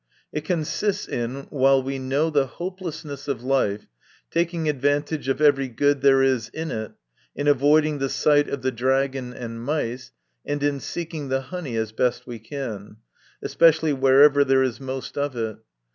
[0.33, 3.85] It consists in, while we know the hopelessness of life,
[4.31, 6.93] taking advantage of every good there is in it,
[7.35, 10.11] in avoiding the sight of the dragon and mice,
[10.43, 12.97] and in seeking the honey as best we can,
[13.43, 15.57] especially wherever there is most of it.